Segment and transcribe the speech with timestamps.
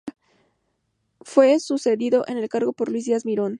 [1.23, 3.49] Fue sucedido en el cargo por Luis Díaz Mirón.